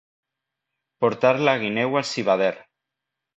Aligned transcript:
Portar 1.05 1.33
la 1.49 1.53
guineu 1.65 2.01
al 2.01 2.09
civader. 2.13 2.51